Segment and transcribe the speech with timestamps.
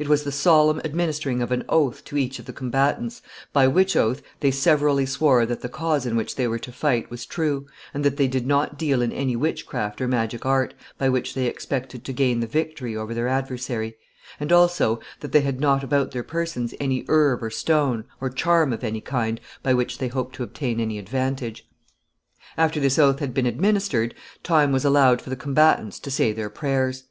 [0.00, 3.22] It was the solemn administering of an oath to each of the combatants,
[3.52, 7.08] by which oath they severally swore that the cause in which they were to fight
[7.08, 11.08] was true, and that they did not deal in any witchcraft or magic art, by
[11.08, 13.94] which they expected to gain the victory over their adversary;
[14.40, 18.72] and also, that they had not about their persons any herb or stone, or charm
[18.72, 21.64] of any kind, by which they hoped to obtain any advantage.
[22.58, 26.50] After this oath had been administered, time was allowed for the combatants to say their
[26.50, 27.04] prayers.